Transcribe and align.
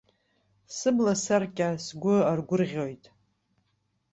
Сыбласаркьа 0.75 1.69
сгәы 1.85 2.15
аргәырӷьоит. 2.31 3.03